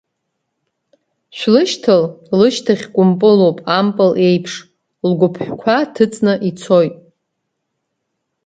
[1.37, 2.03] Шәлышьҭал,
[2.37, 4.53] лышьҭахь кәымпылуп ампыл еиԥш,
[5.09, 6.95] лгәыԥҳәқәа ҭыҵны ицоит…